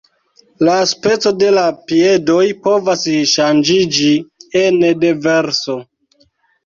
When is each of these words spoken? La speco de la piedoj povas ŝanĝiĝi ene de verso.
La 0.67 0.75
speco 0.91 1.31
de 1.41 1.51
la 1.57 1.65
piedoj 1.91 2.47
povas 2.67 3.05
ŝanĝiĝi 3.35 4.11
ene 4.67 4.91
de 5.05 5.13
verso. 5.27 5.81